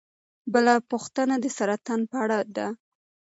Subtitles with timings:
[0.53, 2.67] بله پوښتنه د سرطان په اړه ده.